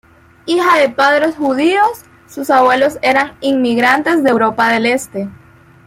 Hija 0.47 0.79
de 0.79 0.89
padres 0.89 1.35
judíos; 1.35 1.85
sus 2.27 2.49
abuelos 2.49 2.97
eran 3.03 3.37
inmigrantes 3.39 4.23
de 4.23 4.31
Europa 4.31 4.67
del 4.69 4.87
Este. 4.87 5.29